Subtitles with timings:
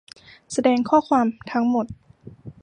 [0.53, 1.85] แสดงข้อความทั้งหมด